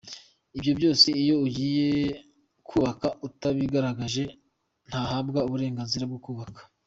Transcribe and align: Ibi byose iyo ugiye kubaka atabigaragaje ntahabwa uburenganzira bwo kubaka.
Ibi 0.57 0.71
byose 0.79 1.07
iyo 1.21 1.35
ugiye 1.45 1.89
kubaka 2.67 3.07
atabigaragaje 3.27 4.23
ntahabwa 4.89 5.39
uburenganzira 5.47 6.03
bwo 6.09 6.19
kubaka. 6.25 6.61